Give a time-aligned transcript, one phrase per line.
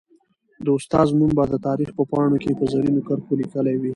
[0.65, 3.89] د استاد نوم به د تاریخ په پاڼو کي په زرینو کرښو ليکلی وي.